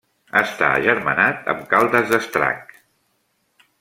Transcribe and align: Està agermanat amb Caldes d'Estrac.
Està 0.39 0.69
agermanat 0.77 1.51
amb 1.53 1.61
Caldes 1.75 2.09
d'Estrac. 2.15 2.75